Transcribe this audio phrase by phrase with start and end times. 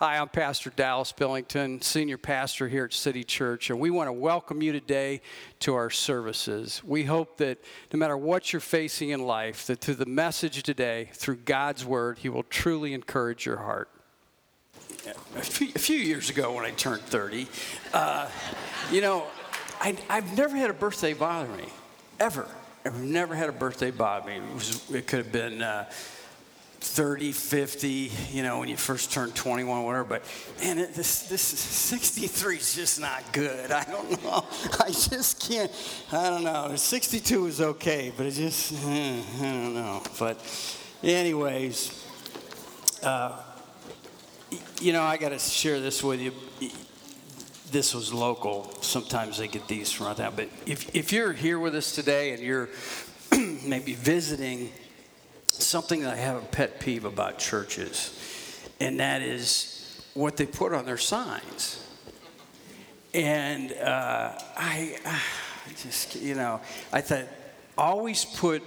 [0.00, 4.12] Hi, I'm Pastor Dallas Billington, Senior Pastor here at City Church, and we want to
[4.12, 5.20] welcome you today
[5.58, 6.80] to our services.
[6.84, 7.58] We hope that
[7.92, 12.18] no matter what you're facing in life, that through the message today, through God's Word,
[12.18, 13.90] He will truly encourage your heart.
[15.34, 17.48] A few, years ago, when I turned 30,
[17.92, 18.28] uh,
[18.92, 19.26] you know,
[19.80, 21.64] I, have never had a birthday bother me,
[22.20, 22.46] ever.
[22.86, 24.36] I've never had a birthday bother me.
[24.36, 25.60] It, was, it could have been.
[25.60, 25.90] Uh,
[26.80, 30.04] 30, 50, you know, when you first turn 21, whatever.
[30.04, 30.22] But
[30.60, 33.70] man, it, this this 63 is just not good.
[33.72, 34.46] I don't know.
[34.80, 35.70] I just can't.
[36.12, 36.76] I don't know.
[36.76, 40.02] 62 is okay, but it just I don't know.
[40.18, 40.38] But
[41.02, 42.06] anyways,
[43.02, 43.40] uh,
[44.80, 46.32] you know, I got to share this with you.
[47.70, 48.72] This was local.
[48.82, 50.30] Sometimes they get these from out there.
[50.30, 52.68] But if if you're here with us today and you're
[53.64, 54.70] maybe visiting
[55.62, 58.18] something that I have a pet peeve about churches,
[58.80, 61.84] and that is what they put on their signs.
[63.14, 65.20] And uh, I, I
[65.82, 66.60] just, you know,
[66.92, 67.26] I thought,
[67.76, 68.62] always put,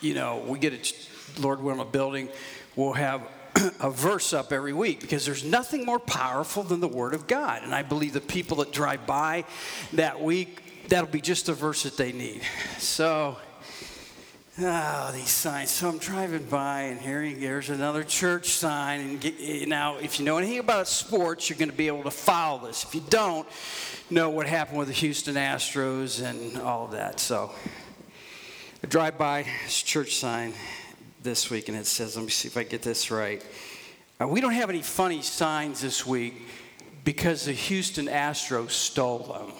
[0.00, 2.28] you know, we get a, Lord willing, a building,
[2.76, 3.22] we'll have
[3.80, 7.62] a verse up every week because there's nothing more powerful than the Word of God.
[7.62, 9.44] And I believe the people that drive by
[9.92, 12.42] that week, that'll be just the verse that they need.
[12.78, 13.36] So,
[14.56, 15.72] Oh, these signs.
[15.72, 19.00] So I'm driving by, and here there's another church sign.
[19.00, 22.04] And get, eh, now, if you know anything about sports, you're going to be able
[22.04, 22.84] to follow this.
[22.84, 23.48] If you don't,
[24.10, 27.18] know what happened with the Houston Astros and all of that.
[27.18, 27.50] So
[28.80, 30.52] I drive by this church sign
[31.20, 33.44] this week, and it says, let me see if I get this right.
[34.20, 36.42] Uh, we don't have any funny signs this week
[37.02, 39.52] because the Houston Astros stole them.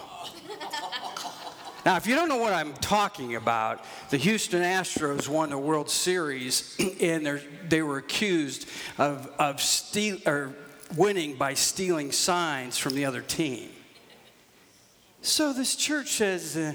[1.84, 5.90] Now, if you don't know what I'm talking about, the Houston Astros won the World
[5.90, 10.54] Series, and they were accused of, of steal, or
[10.96, 13.68] winning by stealing signs from the other team.
[15.20, 16.74] So this church says, uh,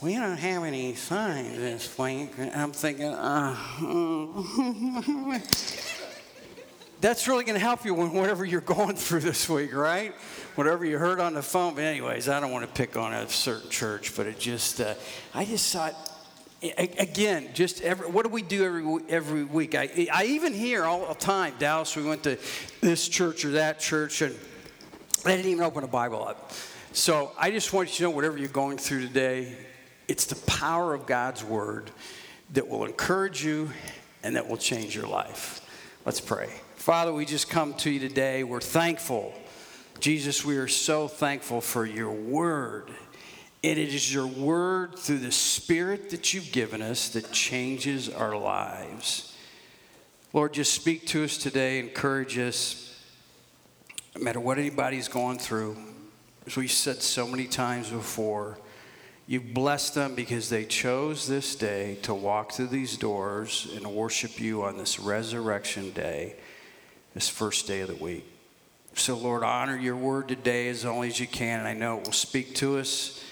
[0.00, 2.30] we don't have any signs this week.
[2.38, 3.56] And I'm thinking, uh,
[7.06, 10.12] that's really going to help you when whatever you're going through this week, right?
[10.56, 11.76] Whatever you heard on the phone.
[11.76, 14.94] But anyways, I don't want to pick on a certain church, but it just, uh,
[15.32, 15.94] I just thought,
[16.76, 19.76] again, just every, what do we do every every week?
[19.76, 21.94] I, I even hear all the time, Dallas.
[21.94, 22.38] We went to
[22.80, 24.34] this church or that church, and
[25.22, 26.50] they didn't even open a Bible up.
[26.90, 29.56] So I just want you to know, whatever you're going through today,
[30.08, 31.92] it's the power of God's word
[32.54, 33.70] that will encourage you
[34.24, 35.60] and that will change your life.
[36.04, 36.50] Let's pray.
[36.86, 38.44] Father, we just come to you today.
[38.44, 39.34] We're thankful.
[39.98, 42.92] Jesus, we are so thankful for your word.
[43.64, 48.36] And it is your word through the Spirit that you've given us that changes our
[48.38, 49.36] lives.
[50.32, 53.04] Lord, just speak to us today, encourage us,
[54.14, 55.76] no matter what anybody's going through.
[56.46, 58.58] As we said so many times before,
[59.26, 64.38] you blessed them because they chose this day to walk through these doors and worship
[64.38, 66.36] you on this resurrection day
[67.16, 68.26] this first day of the week.
[68.94, 72.04] So, Lord, honor your word today as only as you can, and I know it
[72.04, 73.24] will speak to us,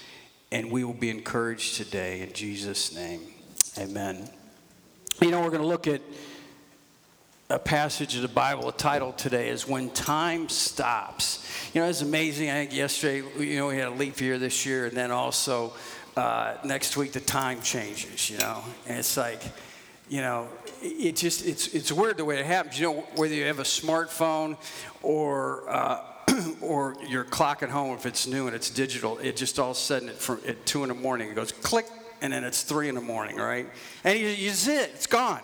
[0.51, 3.21] and we will be encouraged today in Jesus' name.
[3.77, 4.27] Amen.
[5.21, 6.01] You know, we're going to look at
[7.51, 8.65] a passage of the Bible.
[8.65, 11.47] The title today is When Time Stops.
[11.75, 12.49] You know, it's amazing.
[12.49, 15.73] I think yesterday, you know, we had a leap year this year, and then also
[16.17, 18.63] uh, next week the time changes, you know.
[18.87, 19.43] And it's like,
[20.09, 20.47] you know,
[20.81, 22.79] it just it's it's weird the way it happens.
[22.79, 24.57] You know, whether you have a smartphone
[25.01, 26.01] or uh,
[26.61, 29.77] or your clock at home, if it's new and it's digital, it just all of
[29.77, 31.87] a sudden it, from, at two in the morning it goes click,
[32.21, 33.67] and then it's three in the morning, right?
[34.03, 35.41] And you, you it, it's gone.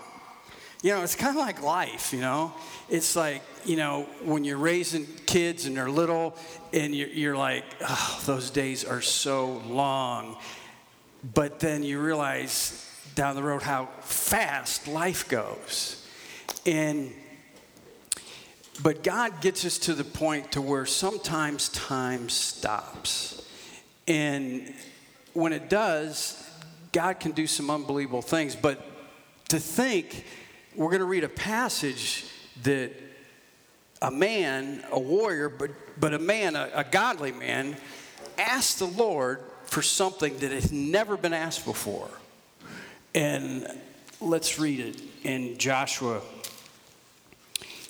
[0.83, 2.13] You know, it's kind of like life.
[2.13, 2.53] You know,
[2.87, 6.35] it's like you know when you're raising kids and they're little,
[6.71, 10.37] and you're, you're like, oh, those days are so long,
[11.33, 16.07] but then you realize down the road how fast life goes.
[16.65, 17.13] And
[18.83, 23.47] but God gets us to the point to where sometimes time stops.
[24.07, 24.73] And
[25.33, 26.49] when it does,
[26.91, 28.55] God can do some unbelievable things.
[28.55, 28.83] But
[29.49, 30.25] to think,
[30.75, 32.25] we're going to read a passage
[32.63, 32.91] that
[34.01, 37.75] a man, a warrior, but, but a man, a, a godly man,
[38.37, 42.09] asked the Lord for something that had never been asked before.
[43.13, 43.67] And
[44.21, 46.21] let's read it in Joshua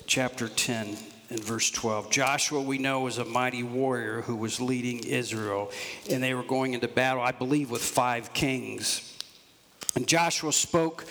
[0.06, 0.96] chapter 10
[1.30, 2.10] and verse 12.
[2.10, 5.70] Joshua, we know, was a mighty warrior who was leading Israel,
[6.10, 9.16] and they were going into battle, I believe, with five kings.
[9.94, 11.04] And Joshua spoke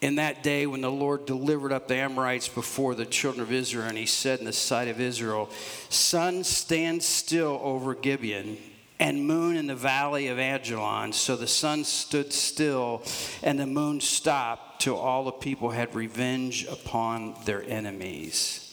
[0.00, 3.88] in that day when the Lord delivered up the Amorites before the children of Israel,
[3.88, 5.50] and he said in the sight of Israel,
[5.88, 8.56] Sun, stand still over Gibeon,
[9.00, 11.12] and moon in the valley of Ajalon.
[11.12, 13.02] So the sun stood still,
[13.42, 18.64] and the moon stopped till all the people had revenge upon their enemies.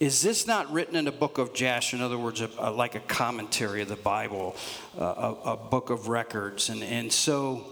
[0.00, 1.96] Is this not written in the book of Jasher?
[1.96, 4.56] In other words, a, a, like a commentary of the Bible,
[4.98, 6.68] uh, a, a book of records.
[6.68, 7.64] And, and so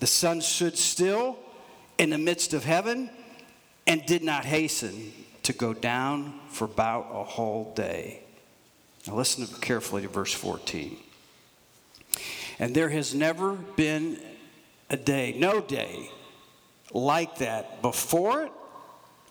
[0.00, 1.38] the sun stood still
[1.98, 3.10] in the midst of heaven
[3.86, 5.12] and did not hasten
[5.44, 8.22] to go down for about a whole day.
[9.06, 10.96] Now, listen carefully to verse 14.
[12.58, 14.18] And there has never been
[14.88, 16.10] a day, no day,
[16.92, 18.52] like that before it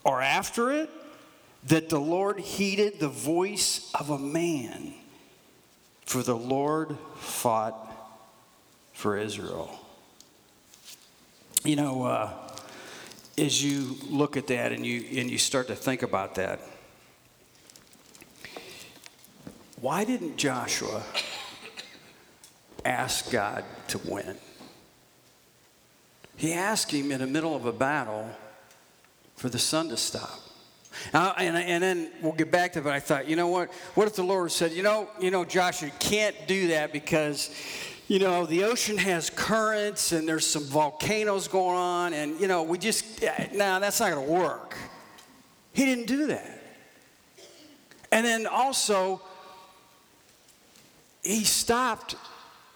[0.04, 0.90] or after it,
[1.68, 4.94] that the Lord heeded the voice of a man.
[6.06, 7.92] For the Lord fought
[8.94, 9.80] for Israel.
[11.64, 12.30] You know, uh,
[13.40, 16.60] as you look at that and you, and you start to think about that,
[19.82, 21.04] why didn't Joshua
[22.86, 24.38] ask God to win?
[26.38, 28.30] He asked him in the middle of a battle
[29.36, 30.40] for the sun to stop.
[31.14, 32.86] And, and then we'll get back to it.
[32.86, 33.72] I thought, you know what?
[33.96, 37.50] What if the Lord said, you know, you know, Josh, you can't do that because
[38.08, 42.62] you know, the ocean has currents and there's some volcanoes going on, and, you know,
[42.62, 44.78] we just, eh, no, that's not going to work.
[45.74, 46.62] He didn't do that.
[48.12, 49.22] And then also,
[51.24, 52.16] he stopped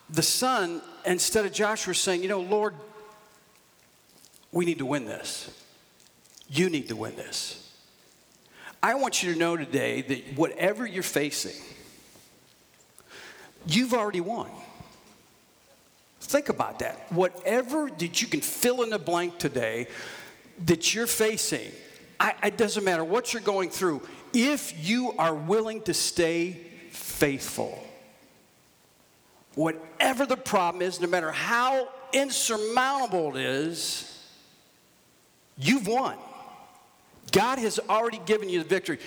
[0.10, 2.74] the sun, instead of Joshua saying, you know, Lord,
[4.52, 5.50] we need to win this.
[6.50, 7.72] You need to win this.
[8.82, 11.62] I want you to know today that whatever you're facing,
[13.68, 14.50] you've already won.
[16.22, 17.12] Think about that.
[17.12, 19.88] Whatever that you can fill in the blank today
[20.66, 21.72] that you're facing,
[22.20, 24.02] I, it doesn't matter what you're going through,
[24.34, 26.54] if you are willing to stay
[26.92, 27.84] faithful,
[29.56, 34.28] whatever the problem is, no matter how insurmountable it is,
[35.58, 36.18] you've won.
[37.32, 39.00] God has already given you the victory.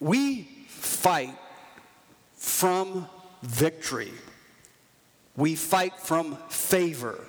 [0.00, 1.34] We fight
[2.36, 3.08] from
[3.42, 4.12] victory.
[5.36, 7.24] We fight from favor.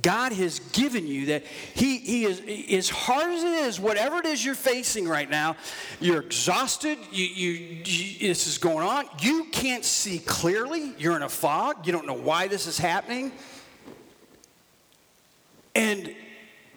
[0.00, 1.44] God has given you that
[1.74, 2.40] he, he is
[2.72, 5.56] as hard as it is, whatever it is you're facing right now,
[6.00, 7.50] you're exhausted, you, you,
[7.84, 12.06] you, this is going on, you can't see clearly, you're in a fog, you don't
[12.06, 13.32] know why this is happening.
[15.74, 16.14] And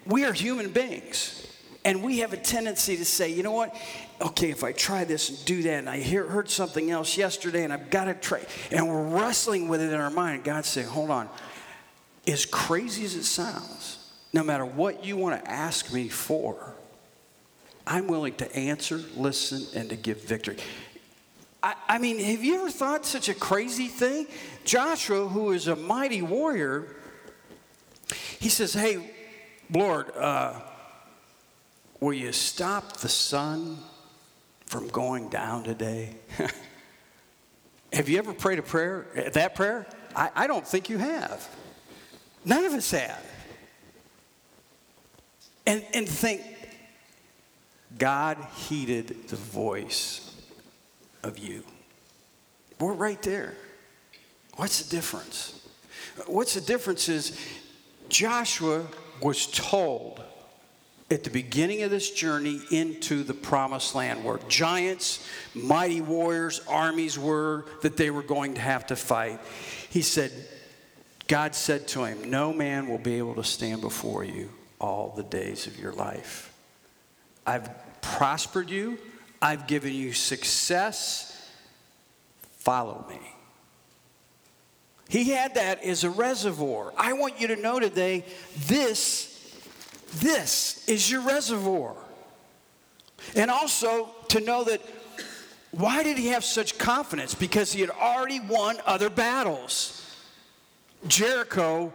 [0.06, 1.42] we are human beings.
[1.84, 3.72] And we have a tendency to say, you know what?
[4.20, 7.62] Okay, if I try this and do that, and I hear, heard something else yesterday,
[7.62, 10.42] and I've got to try, and we're wrestling with it in our mind.
[10.42, 11.28] God's saying, hold on.
[12.26, 16.74] As crazy as it sounds, no matter what you want to ask me for,
[17.86, 20.56] I'm willing to answer, listen, and to give victory.
[21.62, 24.26] I, I mean, have you ever thought such a crazy thing?
[24.64, 26.88] Joshua, who is a mighty warrior,
[28.40, 29.12] he says, Hey,
[29.70, 30.60] Lord, uh,
[32.00, 33.78] Will you stop the sun
[34.66, 36.10] from going down today?
[37.92, 39.86] have you ever prayed a prayer, that prayer?
[40.14, 41.48] I, I don't think you have.
[42.46, 43.22] None of us have.
[45.66, 46.42] And, and think,
[47.98, 50.34] God heeded the voice
[51.24, 51.64] of you.
[52.78, 53.54] We're right there.
[54.54, 55.66] What's the difference?
[56.26, 57.38] What's the difference is
[58.08, 58.86] Joshua
[59.20, 60.22] was told
[61.10, 67.18] at the beginning of this journey into the promised land where giants, mighty warriors, armies
[67.18, 69.40] were that they were going to have to fight.
[69.90, 70.32] He said,
[71.28, 75.22] God said to him, No man will be able to stand before you all the
[75.22, 76.52] days of your life.
[77.46, 77.68] I've
[78.00, 78.98] prospered you,
[79.40, 81.32] I've given you success.
[82.58, 83.20] Follow me.
[85.08, 86.92] He had that as a reservoir.
[86.96, 88.24] I want you to know today
[88.66, 89.32] this
[90.14, 91.94] this is your reservoir.
[93.34, 94.80] And also to know that
[95.72, 97.34] why did he have such confidence?
[97.34, 100.05] Because he had already won other battles.
[101.08, 101.92] Jericho,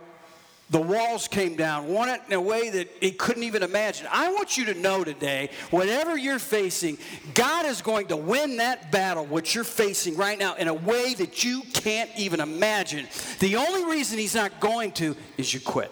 [0.69, 4.07] the walls came down, won it in a way that he couldn't even imagine.
[4.09, 6.97] I want you to know today, whatever you're facing,
[7.33, 11.13] God is going to win that battle, what you're facing right now, in a way
[11.15, 13.05] that you can't even imagine.
[13.39, 15.91] The only reason he's not going to is you quit.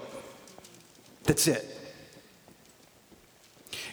[1.24, 1.76] That's it.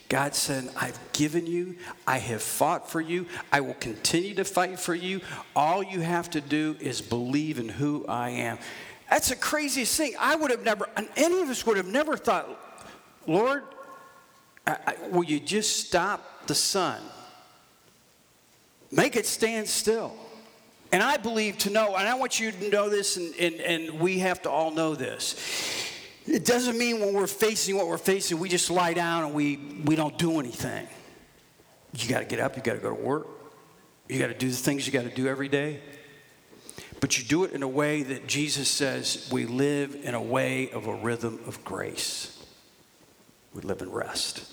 [0.09, 4.79] God said, I've given you, I have fought for you, I will continue to fight
[4.79, 5.21] for you.
[5.57, 8.59] All you have to do is believe in who I am.
[9.09, 10.15] That's the craziest thing.
[10.19, 12.49] I would have never, any of us would have never thought
[13.27, 13.65] Lord,
[14.67, 17.01] I, I, will you just stop the sun?
[18.91, 20.15] Make it stand still.
[20.93, 24.01] And I believe to know, and I want you to know this, and, and, and
[24.01, 25.35] we have to all know this.
[26.27, 29.57] It doesn't mean when we're facing what we're facing, we just lie down and we,
[29.85, 30.87] we don't do anything.
[31.97, 33.27] You got to get up, you got to go to work,
[34.09, 35.81] you got to do the things you got to do every day.
[37.01, 40.71] But you do it in a way that Jesus says we live in a way
[40.71, 42.33] of a rhythm of grace.
[43.55, 44.53] We live in rest.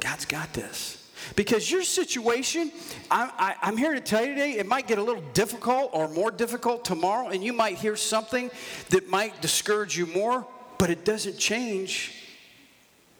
[0.00, 1.04] God's got this.
[1.34, 2.70] Because your situation,
[3.10, 6.30] I, am here to tell you today, it might get a little difficult or more
[6.30, 8.50] difficult tomorrow, and you might hear something
[8.90, 10.46] that might discourage you more,
[10.78, 12.14] but it doesn't change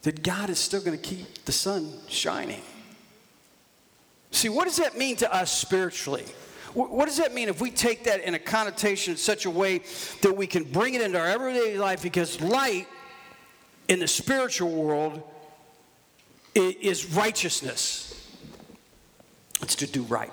[0.03, 2.61] that God is still going to keep the sun shining.
[4.31, 6.25] See, what does that mean to us spiritually?
[6.73, 9.81] What does that mean if we take that in a connotation in such a way
[10.21, 12.03] that we can bring it into our everyday life?
[12.03, 12.87] Because light
[13.87, 15.23] in the spiritual world
[16.53, 18.05] is righteousness,
[19.61, 20.31] it's to do right.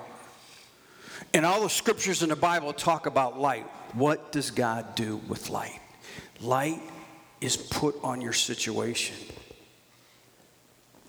[1.33, 3.65] And all the scriptures in the Bible talk about light.
[3.93, 5.79] What does God do with light?
[6.41, 6.81] Light
[7.41, 9.15] is put on your situation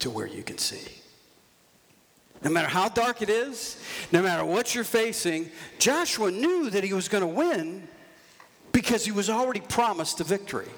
[0.00, 1.02] to where you can see.
[2.42, 6.92] No matter how dark it is, no matter what you're facing, Joshua knew that he
[6.92, 7.88] was going to win
[8.70, 10.68] because he was already promised the victory.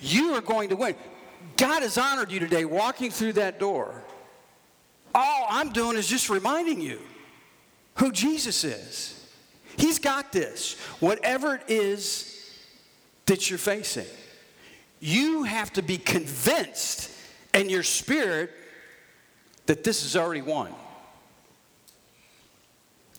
[0.00, 0.94] You are going to win.
[1.56, 4.02] God has honored you today walking through that door.
[5.14, 7.00] All I'm doing is just reminding you
[7.94, 9.12] who Jesus is.
[9.78, 10.78] He's got this.
[11.00, 12.54] Whatever it is
[13.24, 14.06] that you're facing,
[15.00, 17.10] you have to be convinced
[17.54, 18.50] in your spirit
[19.66, 20.72] that this is already won.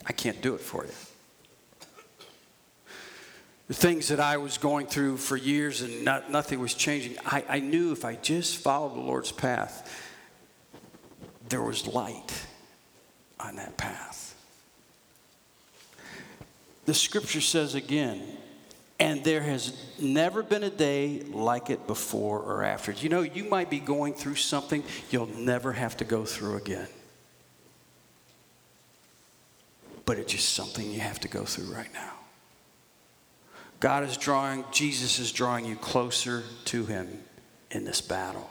[0.05, 0.91] I can't do it for you.
[3.67, 7.43] The things that I was going through for years and not, nothing was changing, I,
[7.49, 9.93] I knew if I just followed the Lord's path,
[11.49, 12.45] there was light
[13.39, 14.35] on that path.
[16.85, 18.36] The scripture says again,
[18.99, 22.91] and there has never been a day like it before or after.
[22.91, 26.87] You know, you might be going through something you'll never have to go through again.
[30.05, 32.13] But it's just something you have to go through right now.
[33.79, 37.07] God is drawing, Jesus is drawing you closer to Him
[37.69, 38.49] in this battle.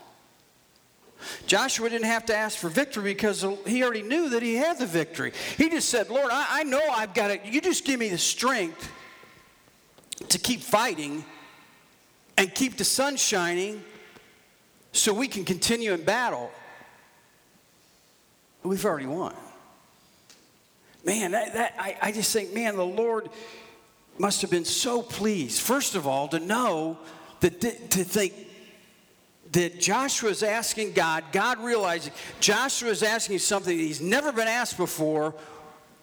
[1.46, 4.86] Joshua didn't have to ask for victory because he already knew that he had the
[4.86, 5.32] victory.
[5.56, 7.40] He just said, Lord, I, I know I've got it.
[7.44, 8.92] You just give me the strength
[10.28, 11.24] to keep fighting
[12.36, 13.82] and keep the sun shining
[14.92, 16.50] so we can continue in battle.
[18.62, 19.34] We've already won.
[21.04, 23.28] Man, that, that I, I just think, man, the Lord
[24.18, 26.98] must have been so pleased, first of all, to know
[27.40, 28.32] that to think
[29.52, 34.48] that Joshua is asking God, God realizing Joshua is asking something that he's never been
[34.48, 35.34] asked before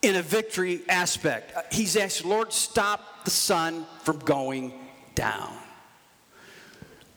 [0.01, 1.55] in a victory aspect.
[1.55, 4.73] Uh, he's asked, Lord, stop the sun from going
[5.15, 5.53] down.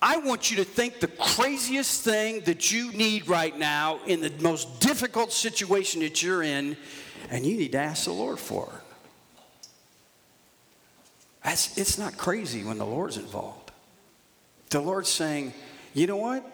[0.00, 4.32] I want you to think the craziest thing that you need right now in the
[4.40, 6.76] most difficult situation that you're in,
[7.30, 8.82] and you need to ask the Lord for it.
[11.42, 13.70] That's, it's not crazy when the Lord's involved.
[14.70, 15.54] The Lord's saying,
[15.94, 16.44] you know what?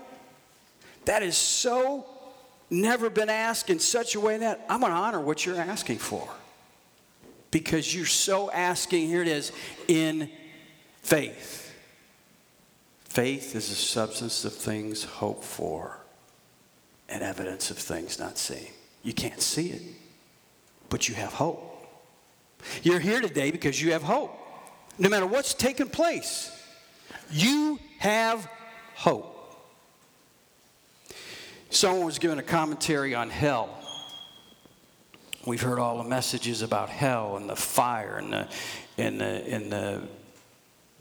[1.07, 2.07] That is so
[2.71, 5.99] never been asked in such a way that I'm going to honor what you're asking
[5.99, 6.29] for.
[7.53, 9.53] Because you're so asking, here it is,
[9.87, 10.29] in
[11.03, 11.73] faith.
[13.05, 16.01] Faith is a substance of things hoped for
[17.09, 18.67] and evidence of things not seen.
[19.05, 19.83] You can't see it,
[20.89, 21.69] but you have hope.
[22.83, 24.43] You're here today because you have hope
[24.99, 26.51] no matter what's taken place,
[27.31, 28.49] you have
[28.95, 29.29] hope.
[31.71, 33.79] Someone was giving a commentary on hell.
[35.45, 38.49] We've heard all the messages about hell and the fire and the,
[38.97, 40.03] and the, and the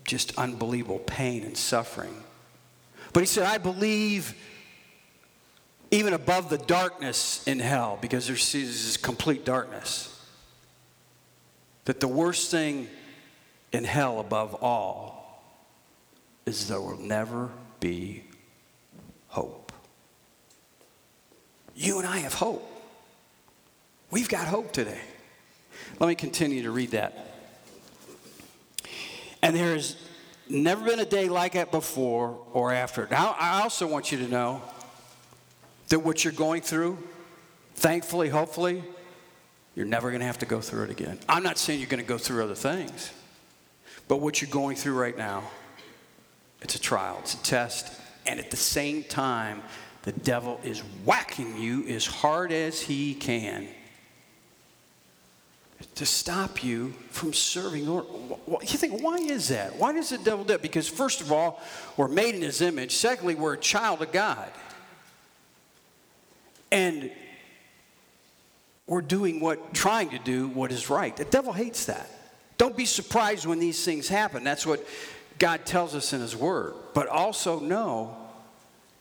[0.03, 2.23] just unbelievable pain and suffering.
[3.13, 4.35] But he said, I believe
[5.91, 10.07] even above the darkness in hell, because there's this complete darkness,
[11.85, 12.87] that the worst thing
[13.73, 15.43] in hell above all
[16.45, 18.23] is there will never be
[19.27, 19.73] hope.
[21.75, 22.70] You and I have hope.
[24.11, 24.99] We've got hope today.
[25.99, 27.33] Let me continue to read that.
[29.41, 29.95] And there has
[30.49, 33.07] never been a day like it before or after.
[33.09, 34.61] Now, I also want you to know
[35.87, 36.97] that what you're going through,
[37.75, 38.83] thankfully, hopefully,
[39.75, 41.17] you're never going to have to go through it again.
[41.29, 43.11] I'm not saying you're going to go through other things.
[44.09, 45.43] But what you're going through right now,
[46.61, 49.63] It's a trial, it's a test, and at the same time,
[50.03, 53.67] the devil is whacking you as hard as he can
[55.95, 58.05] to stop you from serving Lord.
[58.47, 59.75] You think, why is that?
[59.75, 60.61] Why does the devil do it?
[60.61, 61.61] Because, first of all,
[61.97, 62.95] we're made in his image.
[62.95, 64.51] Secondly, we're a child of God.
[66.71, 67.11] And
[68.87, 71.15] we're doing what, trying to do what is right.
[71.15, 72.09] The devil hates that.
[72.57, 74.43] Don't be surprised when these things happen.
[74.43, 74.85] That's what
[75.39, 76.75] God tells us in his word.
[76.93, 78.15] But also know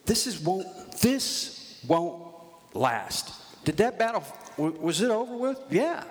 [0.06, 0.66] this is won't
[1.00, 2.24] this won't
[2.72, 3.34] last.
[3.64, 4.24] Did that battle
[4.56, 5.60] was it over with?
[5.70, 6.04] Yeah.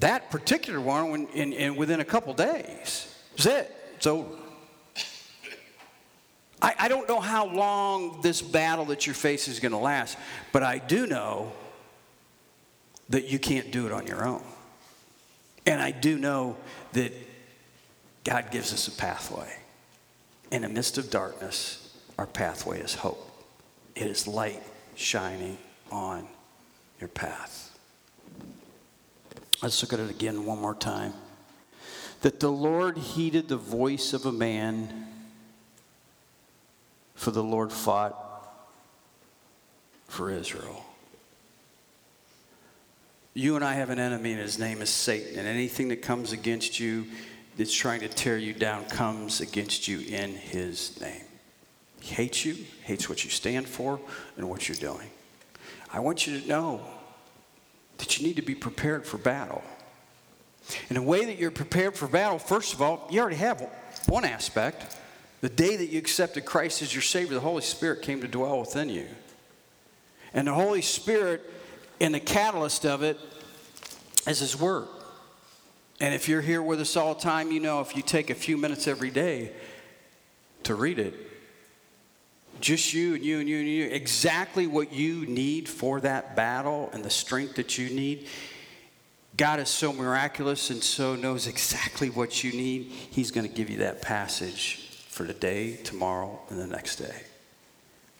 [0.00, 3.74] That particular one, when, in, in, within a couple days, is it.
[3.96, 4.34] It's over.
[6.62, 10.16] I, I don't know how long this battle that you're facing is going to last,
[10.52, 11.52] but I do know
[13.10, 14.42] that you can't do it on your own.
[15.66, 16.56] And I do know
[16.92, 17.12] that
[18.24, 19.54] God gives us a pathway.
[20.50, 23.30] In the midst of darkness, our pathway is hope.
[23.94, 24.62] It is light
[24.94, 25.58] shining
[25.90, 26.26] on
[27.00, 27.69] your path.
[29.62, 31.12] Let's look at it again one more time.
[32.22, 35.06] That the Lord heeded the voice of a man,
[37.14, 38.16] for the Lord fought
[40.08, 40.84] for Israel.
[43.34, 45.38] You and I have an enemy, and his name is Satan.
[45.38, 47.06] And anything that comes against you
[47.56, 51.22] that's trying to tear you down comes against you in his name.
[52.00, 54.00] He hates you, hates what you stand for,
[54.36, 55.10] and what you're doing.
[55.92, 56.80] I want you to know
[58.00, 59.62] that you need to be prepared for battle.
[60.88, 63.60] In a way that you're prepared for battle, first of all, you already have
[64.08, 64.96] one aspect.
[65.40, 68.60] The day that you accepted Christ as your Savior, the Holy Spirit came to dwell
[68.60, 69.06] within you.
[70.34, 71.42] And the Holy Spirit,
[71.98, 73.18] in the catalyst of it,
[74.26, 74.86] is His Word.
[76.00, 78.34] And if you're here with us all the time, you know if you take a
[78.34, 79.52] few minutes every day
[80.64, 81.14] to read it,
[82.60, 86.90] just you and you and you and you, exactly what you need for that battle
[86.92, 88.26] and the strength that you need.
[89.36, 92.90] God is so miraculous and so knows exactly what you need.
[92.90, 94.76] He's going to give you that passage
[95.08, 97.22] for today, tomorrow, and the next day.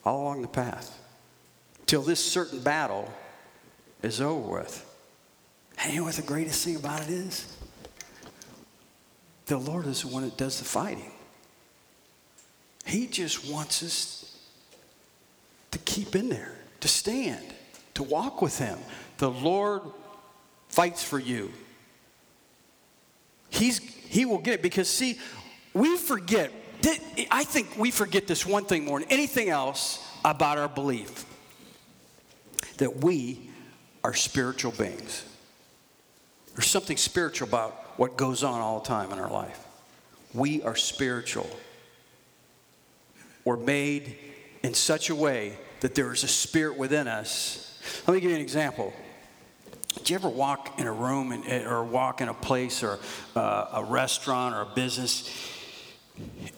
[0.04, 0.98] All along the path.
[1.86, 3.12] Till this certain battle
[4.02, 4.86] is over with.
[5.82, 7.56] And you know what the greatest thing about it is?
[9.46, 11.10] The Lord is the one that does the fighting.
[12.86, 14.29] He just wants us
[15.90, 17.44] keep in there, to stand,
[17.94, 18.78] to walk with Him.
[19.18, 19.82] The Lord
[20.68, 21.50] fights for you.
[23.48, 25.18] He's, he will get it because, see,
[25.74, 26.52] we forget.
[27.30, 31.26] I think we forget this one thing more than anything else about our belief
[32.78, 33.50] that we
[34.04, 35.24] are spiritual beings.
[36.54, 39.66] There's something spiritual about what goes on all the time in our life.
[40.32, 41.50] We are spiritual.
[43.44, 44.16] We're made
[44.62, 47.78] in such a way that there is a spirit within us.
[48.06, 48.92] Let me give you an example.
[50.04, 52.98] Do you ever walk in a room and, or walk in a place or
[53.34, 55.56] uh, a restaurant or a business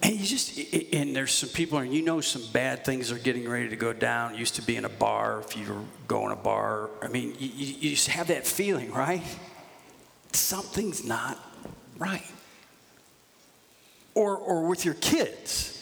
[0.03, 0.59] and you just
[0.93, 3.93] and there's some people and you know some bad things are getting ready to go
[3.93, 7.33] down used to be in a bar if you go in a bar i mean
[7.39, 9.23] you, you just have that feeling right
[10.33, 11.39] something's not
[11.97, 12.29] right
[14.17, 15.73] or or with your kids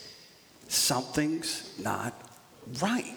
[0.68, 2.14] something's not
[2.80, 3.16] right.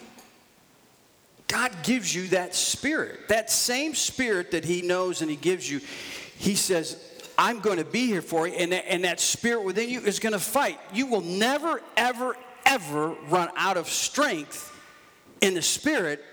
[1.48, 5.80] God gives you that spirit, that same spirit that He knows and He gives you.
[6.36, 6.96] He says,
[7.36, 10.18] I'm going to be here for you, and that, and that spirit within you is
[10.18, 10.78] going to fight.
[10.92, 14.70] You will never, ever, ever run out of strength
[15.40, 16.24] in the spirit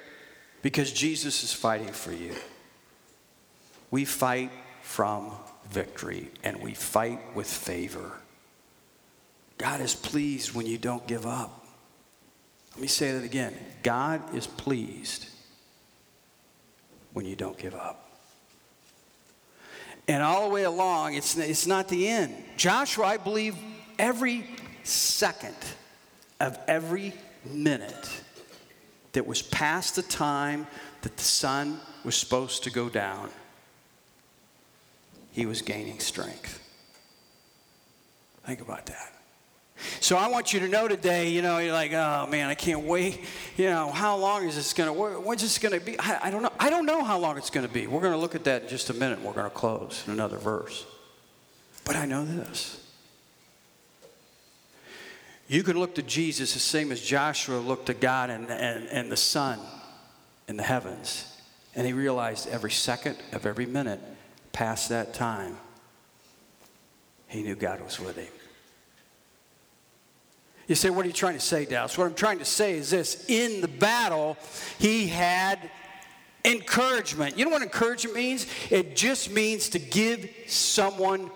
[0.61, 2.33] because Jesus is fighting for you.
[3.89, 5.31] We fight from
[5.69, 8.13] victory and we fight with favor.
[9.57, 11.60] God is pleased when you don't give up.
[12.73, 13.53] Let me say that again.
[13.83, 15.27] God is pleased
[17.13, 18.09] when you don't give up.
[20.07, 22.33] And all the way along, it's, it's not the end.
[22.57, 23.55] Joshua, I believe,
[23.99, 24.45] every
[24.83, 25.55] second
[26.39, 27.13] of every
[27.45, 28.09] minute
[29.13, 30.67] that was past the time
[31.01, 33.29] that the sun was supposed to go down,
[35.31, 36.59] he was gaining strength.
[38.45, 39.20] Think about that.
[39.99, 42.81] So I want you to know today, you know, you're like, oh man, I can't
[42.81, 43.21] wait.
[43.57, 45.99] You know, how long is this going to, when's this going to be?
[45.99, 46.51] I, I, don't know.
[46.59, 47.87] I don't know how long it's going to be.
[47.87, 49.21] We're going to look at that in just a minute.
[49.21, 50.85] We're going to close in another verse.
[51.85, 52.77] But I know this.
[55.47, 59.11] You can look to Jesus the same as Joshua looked to God and, and, and
[59.11, 59.59] the sun
[60.47, 61.27] in the heavens.
[61.75, 63.99] And he realized every second of every minute
[64.53, 65.57] past that time,
[67.27, 68.31] he knew God was with him.
[70.67, 71.97] You say, What are you trying to say, Dallas?
[71.97, 74.37] What I'm trying to say is this in the battle,
[74.79, 75.59] he had
[76.45, 77.37] encouragement.
[77.37, 78.47] You know what encouragement means?
[78.69, 81.29] It just means to give someone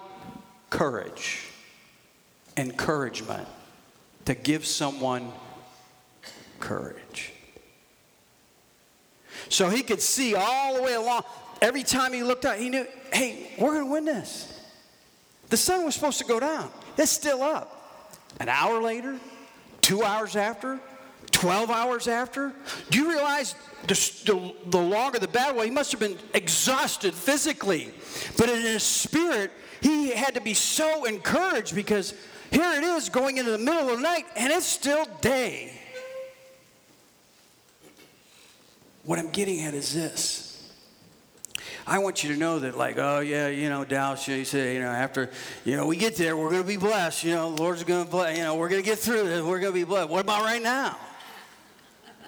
[0.70, 1.48] courage.
[2.58, 3.48] Encouragement.
[4.26, 5.32] To give someone
[6.60, 7.34] courage.
[9.50, 11.24] So he could see all the way along.
[11.62, 14.52] Every time he looked out, he knew, hey, we're going to win this.
[15.50, 16.72] The sun was supposed to go down.
[16.98, 17.85] It's still up.
[18.40, 19.18] An hour later,
[19.82, 20.80] two hours after,
[21.32, 22.54] 12 hours after.
[22.90, 23.56] Do you realize
[23.88, 23.94] the,
[24.26, 27.92] the, the longer the battle, he must have been exhausted physically.
[28.38, 32.14] But in his spirit, he had to be so encouraged because
[32.52, 35.80] here it is going into the middle of the night and it's still day.
[39.04, 40.45] What I'm getting at is this.
[41.88, 44.80] I want you to know that, like, oh yeah, you know, Dallas, you say, you
[44.80, 45.30] know, after,
[45.66, 47.24] you know, we get there, we're going to be blessed.
[47.24, 48.38] You know, Lord's going to bless.
[48.38, 49.44] You know, we're going to get through this.
[49.44, 50.10] We're going to be blessed.
[50.10, 50.98] What about right now?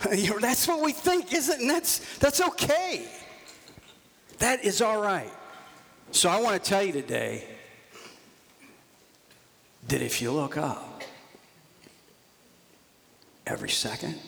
[0.16, 1.56] you know, that's what we think, isn't?
[1.56, 1.62] it?
[1.62, 3.08] And that's that's okay.
[4.38, 5.32] That is all right.
[6.12, 7.44] So I want to tell you today
[9.88, 11.02] that if you look up,
[13.48, 14.20] every second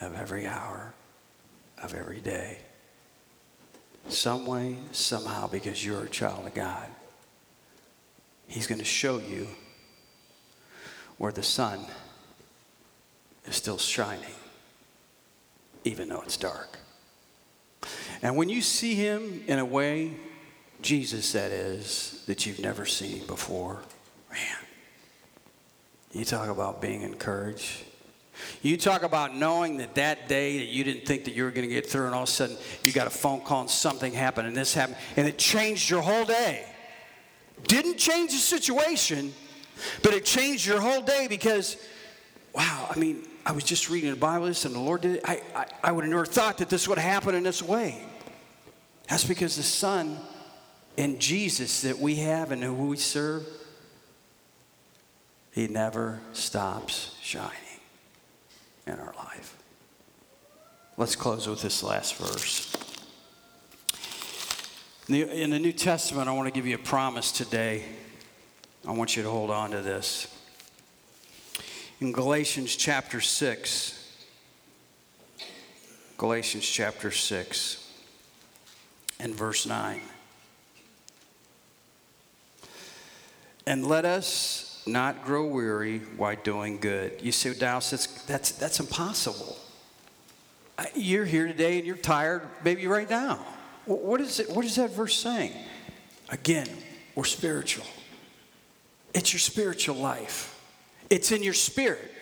[0.00, 0.94] of every hour
[1.82, 2.58] of every day
[4.08, 6.88] some way, somehow, because you're a child of God,
[8.46, 9.46] He's going to show you
[11.18, 11.80] where the sun
[13.46, 14.34] is still shining,
[15.84, 16.78] even though it's dark.
[18.22, 20.12] And when you see Him in a way,
[20.82, 23.80] Jesus, that is, that you've never seen before,
[24.30, 24.56] man,
[26.12, 27.84] you talk about being encouraged.
[28.62, 31.68] You talk about knowing that that day that you didn't think that you were going
[31.68, 34.12] to get through, and all of a sudden you got a phone call and something
[34.12, 36.66] happened, and this happened, and it changed your whole day.
[37.64, 39.32] Didn't change the situation,
[40.02, 41.76] but it changed your whole day because,
[42.54, 45.22] wow, I mean, I was just reading the Bible, this and the Lord did it.
[45.24, 48.02] I, I, I would have never thought that this would happen in this way.
[49.08, 50.18] That's because the Son
[50.96, 53.46] and Jesus that we have and who we serve,
[55.52, 57.69] He never stops shining
[58.90, 59.56] in our life.
[60.96, 62.76] Let's close with this last verse.
[65.08, 67.84] In the New Testament, I want to give you a promise today.
[68.86, 70.36] I want you to hold on to this.
[72.00, 74.26] In Galatians chapter 6,
[76.16, 77.92] Galatians chapter 6
[79.18, 80.00] and verse 9.
[83.66, 87.20] And let us not grow weary while doing good.
[87.20, 89.56] You say, Dallas, that's, that's, that's impossible.
[90.94, 93.44] You're here today and you're tired, maybe right now.
[93.84, 95.52] What is, it, what is that verse saying?
[96.30, 96.68] Again,
[97.14, 97.86] we're spiritual.
[99.12, 100.58] It's your spiritual life,
[101.10, 102.12] it's in your spirit.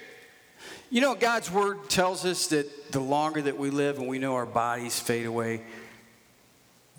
[0.91, 4.37] You know, God's word tells us that the longer that we live and we know
[4.37, 5.61] our bodies fade away,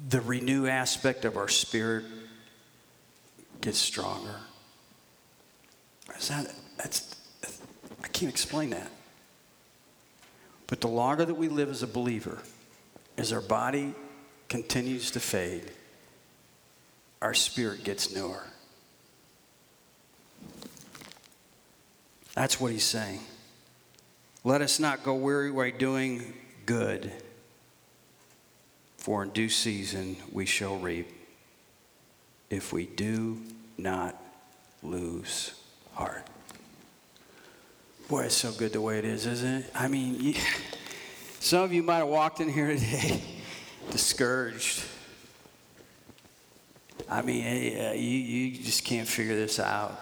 [0.10, 2.06] the renew aspect of our spirit
[3.62, 4.36] gets stronger.
[6.28, 7.16] That, that's,
[8.04, 8.92] I can't explain that.
[10.68, 12.40] But the longer that we live as a believer,
[13.18, 13.96] as our body
[14.50, 15.72] continues to fade,
[17.22, 18.44] our spirit gets newer.
[22.36, 23.22] That's what he's saying.
[24.44, 26.34] Let us not go weary while doing
[26.66, 27.12] good,
[28.98, 31.10] for in due season we shall reap
[32.50, 33.42] if we do
[33.78, 34.16] not
[34.82, 35.59] lose
[36.00, 36.26] heart.
[38.08, 39.72] Boy, it's so good the way it is, isn't it?
[39.76, 40.34] I mean, you,
[41.42, 43.22] some of you might have walked in here today
[43.92, 44.86] discouraged.
[47.10, 50.00] I mean, uh, you, you just can't figure this out.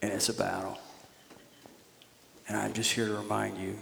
[0.00, 0.78] And it's a battle.
[2.48, 3.76] And I'm just here to remind you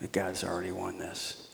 [0.00, 1.48] that God's already won this.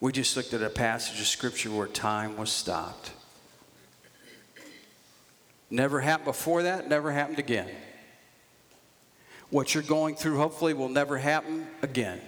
[0.00, 3.12] We just looked at a passage of scripture where time was stopped.
[5.72, 7.66] Never happened before that, never happened again.
[9.48, 12.20] What you're going through hopefully will never happen again.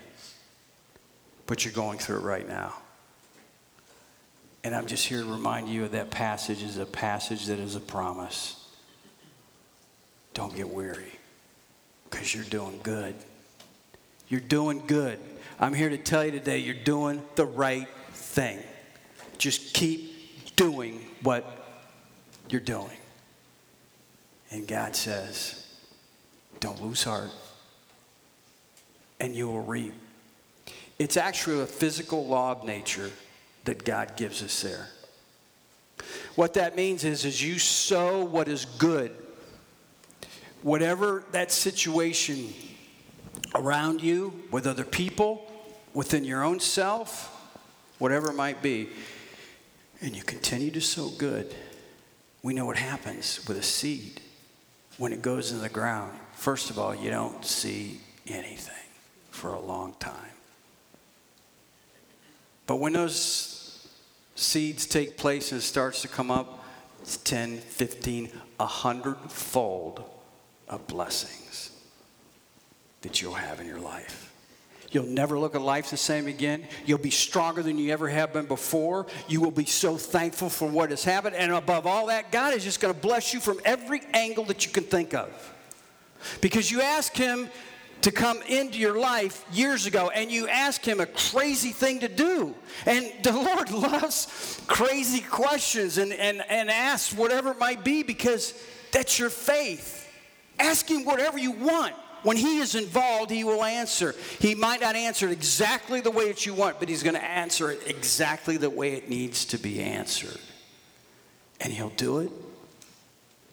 [1.44, 2.72] But you're going through it right now.
[4.64, 7.76] And I'm just here to remind you of that passage is a passage that is
[7.76, 8.66] a promise.
[10.32, 11.12] Don't get weary
[12.08, 13.14] because you're doing good.
[14.28, 15.18] You're doing good.
[15.60, 18.58] I'm here to tell you today you're doing the right thing.
[19.36, 21.44] Just keep doing what
[22.48, 22.88] you're doing.
[24.54, 25.66] And God says,
[26.60, 27.32] don't lose heart,
[29.18, 29.94] and you will reap.
[30.96, 33.10] It's actually a physical law of nature
[33.64, 34.90] that God gives us there.
[36.36, 39.10] What that means is, as you sow what is good
[40.62, 42.54] whatever that situation
[43.56, 45.44] around you, with other people,
[45.94, 47.28] within your own self,
[47.98, 48.88] whatever it might be,
[50.00, 51.52] and you continue to sow good,
[52.44, 54.20] we know what happens with a seed
[54.98, 56.12] when it goes in the ground.
[56.34, 58.74] First of all, you don't see anything
[59.30, 60.14] for a long time.
[62.66, 63.88] But when those
[64.34, 66.64] seeds take place and it starts to come up,
[67.02, 70.04] it's 10, 15, 100 fold
[70.68, 71.70] of blessings
[73.02, 74.33] that you'll have in your life.
[74.94, 76.68] You'll never look at life the same again.
[76.86, 79.06] You'll be stronger than you ever have been before.
[79.26, 81.34] You will be so thankful for what has happened.
[81.34, 84.64] And above all that, God is just going to bless you from every angle that
[84.64, 85.28] you can think of.
[86.40, 87.48] Because you ask Him
[88.02, 92.08] to come into your life years ago and you ask Him a crazy thing to
[92.08, 92.54] do.
[92.86, 98.54] And the Lord loves crazy questions and, and, and asks whatever it might be because
[98.92, 100.08] that's your faith.
[100.56, 101.96] Ask Him whatever you want.
[102.24, 104.14] When He is involved, He will answer.
[104.40, 107.24] He might not answer it exactly the way that you want, but He's going to
[107.24, 110.40] answer it exactly the way it needs to be answered.
[111.60, 112.32] And He'll do it,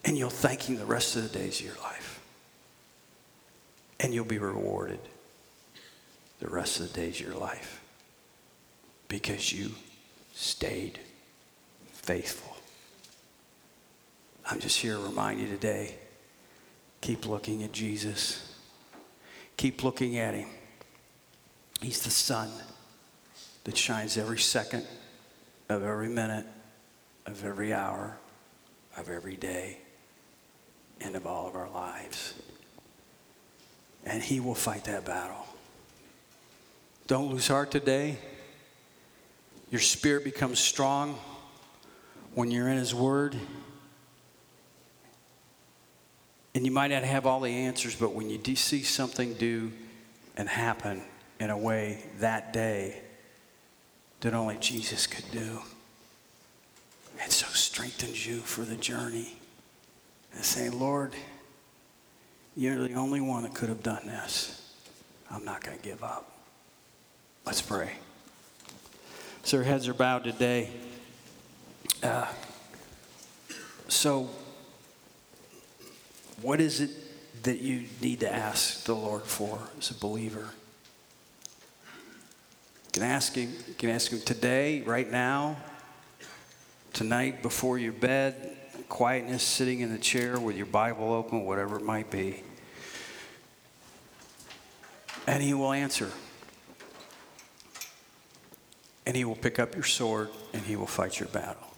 [0.03, 2.21] and you'll thank Him the rest of the days of your life.
[3.99, 4.99] And you'll be rewarded
[6.39, 7.81] the rest of the days of your life
[9.07, 9.71] because you
[10.33, 10.97] stayed
[11.91, 12.55] faithful.
[14.49, 15.95] I'm just here to remind you today
[17.01, 18.50] keep looking at Jesus.
[19.61, 20.47] Keep looking at him.
[21.83, 22.49] He's the sun
[23.63, 24.87] that shines every second
[25.69, 26.47] of every minute,
[27.27, 28.17] of every hour,
[28.97, 29.77] of every day,
[30.99, 32.33] and of all of our lives.
[34.03, 35.45] And he will fight that battle.
[37.05, 38.17] Don't lose heart today.
[39.69, 41.19] Your spirit becomes strong
[42.33, 43.35] when you're in his word.
[46.53, 49.71] And you might not have all the answers, but when you do see something do
[50.35, 51.01] and happen
[51.39, 53.01] in a way that day
[54.19, 55.61] that only Jesus could do,
[57.23, 59.37] it so strengthens you for the journey.
[60.33, 61.13] And say, Lord,
[62.55, 64.73] you're the only one that could have done this.
[65.29, 66.31] I'm not going to give up.
[67.45, 67.91] Let's pray.
[69.43, 70.69] So, our heads are bowed today.
[72.03, 72.27] Uh,
[73.87, 74.29] so,
[76.41, 76.91] what is it
[77.43, 80.49] that you need to ask the Lord for as a believer?
[82.85, 85.57] You can ask him, you can ask him today, right now,
[86.93, 88.57] tonight before your bed,
[88.89, 92.43] quietness, sitting in the chair with your Bible open, whatever it might be.
[95.27, 96.11] And he will answer.
[99.05, 101.70] And he will pick up your sword and he will fight your battle.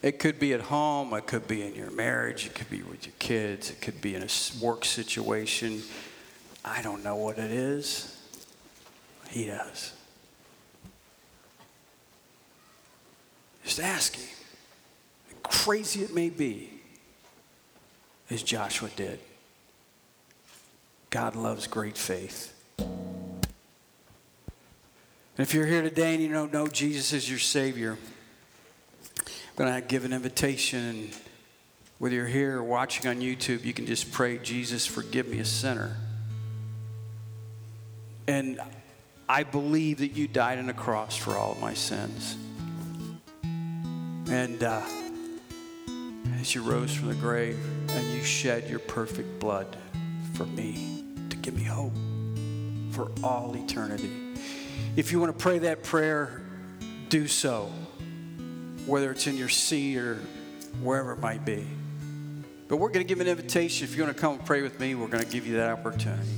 [0.00, 3.06] It could be at home, it could be in your marriage, it could be with
[3.06, 4.28] your kids, it could be in a
[4.62, 5.82] work situation.
[6.64, 8.16] I don't know what it is.
[9.30, 9.92] He does.
[13.64, 14.28] Just ask him.
[15.42, 16.70] Crazy it may be,
[18.30, 19.18] as Joshua did.
[21.10, 22.54] God loves great faith.
[22.78, 27.98] And if you're here today and you don't know Jesus as your Savior,
[29.58, 30.78] going to give an invitation.
[30.78, 31.10] And
[31.98, 35.44] whether you're here or watching on YouTube, you can just pray, Jesus, forgive me a
[35.44, 35.96] sinner.
[38.28, 38.60] And
[39.28, 42.36] I believe that you died on a cross for all of my sins.
[44.30, 44.80] And uh,
[46.38, 49.76] as you rose from the grave and you shed your perfect blood
[50.34, 51.94] for me to give me hope
[52.92, 54.12] for all eternity.
[54.94, 56.42] If you want to pray that prayer,
[57.08, 57.72] do so
[58.88, 60.16] whether it's in your seat or
[60.82, 61.66] wherever it might be.
[62.68, 63.86] But we're going to give an invitation.
[63.86, 65.70] If you want to come and pray with me, we're going to give you that
[65.70, 66.28] opportunity.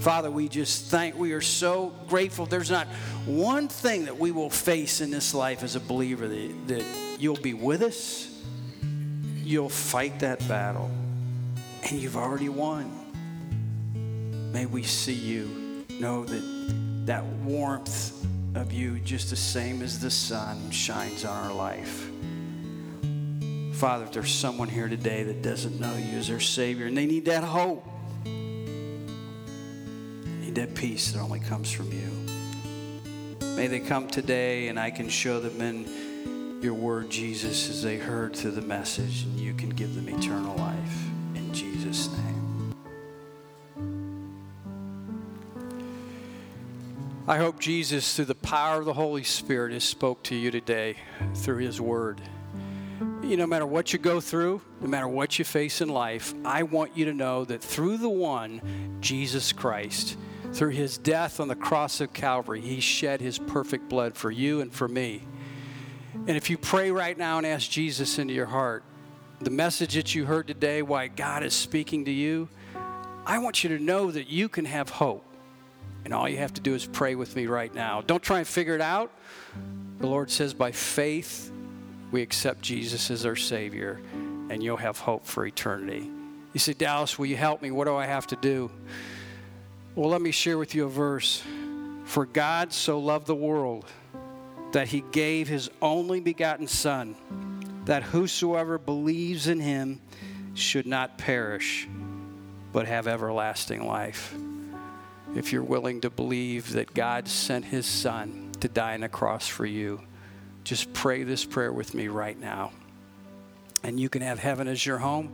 [0.00, 2.46] Father, we just thank, we are so grateful.
[2.46, 2.86] There's not
[3.26, 6.84] one thing that we will face in this life as a believer that, that
[7.18, 8.42] you'll be with us,
[9.36, 10.90] you'll fight that battle,
[11.82, 12.90] and you've already won.
[14.52, 20.10] May we see you, know that that warmth of you just the same as the
[20.10, 22.10] sun shines on our life.
[23.74, 27.06] Father, if there's someone here today that doesn't know you as their Savior and they
[27.06, 27.86] need that hope,
[28.24, 28.64] need
[30.54, 32.08] that peace that only comes from you.
[33.56, 37.96] May they come today and I can show them in your word, Jesus, as they
[37.96, 40.69] heard through the message, and you can give them eternal life.
[47.30, 50.96] I hope Jesus, through the power of the Holy Spirit, has spoke to you today
[51.36, 52.20] through his word.
[53.22, 56.64] you no matter what you go through, no matter what you face in life, I
[56.64, 60.18] want you to know that through the one, Jesus Christ,
[60.52, 64.60] through his death on the cross of Calvary, he shed his perfect blood for you
[64.60, 65.22] and for me.
[66.26, 68.82] And if you pray right now and ask Jesus into your heart,
[69.38, 72.48] the message that you heard today, why God is speaking to you,
[73.24, 75.29] I want you to know that you can have hope.
[76.04, 78.00] And all you have to do is pray with me right now.
[78.00, 79.12] Don't try and figure it out.
[79.98, 81.52] The Lord says, by faith,
[82.10, 84.00] we accept Jesus as our Savior,
[84.48, 86.10] and you'll have hope for eternity.
[86.52, 87.70] You say, Dallas, will you help me?
[87.70, 88.70] What do I have to do?
[89.94, 91.42] Well, let me share with you a verse.
[92.04, 93.84] For God so loved the world
[94.72, 97.14] that he gave his only begotten Son,
[97.84, 100.00] that whosoever believes in him
[100.54, 101.86] should not perish,
[102.72, 104.34] but have everlasting life.
[105.34, 109.46] If you're willing to believe that God sent his Son to die on the cross
[109.46, 110.00] for you,
[110.64, 112.72] just pray this prayer with me right now.
[113.82, 115.32] And you can have heaven as your home.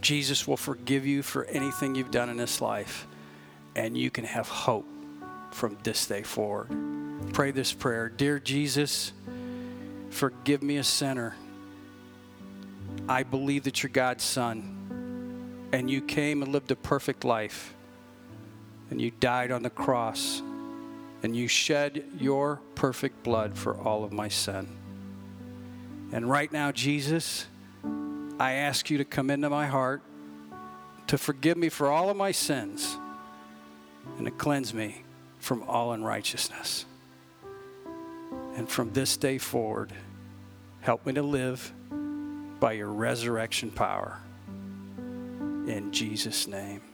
[0.00, 3.06] Jesus will forgive you for anything you've done in this life.
[3.76, 4.86] And you can have hope
[5.50, 6.68] from this day forward.
[7.32, 9.12] Pray this prayer Dear Jesus,
[10.10, 11.34] forgive me a sinner.
[13.08, 17.73] I believe that you're God's Son, and you came and lived a perfect life,
[18.94, 20.40] and you died on the cross
[21.24, 24.68] and you shed your perfect blood for all of my sin.
[26.12, 27.48] And right now, Jesus,
[28.38, 30.00] I ask you to come into my heart,
[31.08, 32.96] to forgive me for all of my sins,
[34.16, 35.02] and to cleanse me
[35.40, 36.86] from all unrighteousness.
[38.54, 39.90] And from this day forward,
[40.82, 41.72] help me to live
[42.60, 44.20] by your resurrection power.
[44.96, 46.93] In Jesus' name.